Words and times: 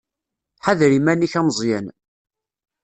Ḥader 0.65 0.91
iman-ik 0.97 1.33
a 1.39 1.41
Meẓyan. 1.47 1.85